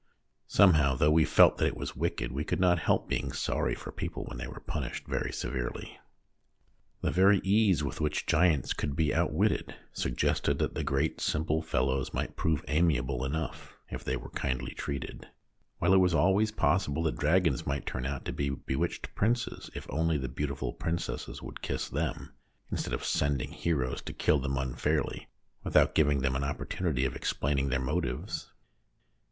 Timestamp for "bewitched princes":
18.49-19.69